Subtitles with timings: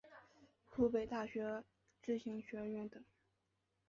[0.67, 1.63] 湖北大学
[2.01, 2.99] 知行学院等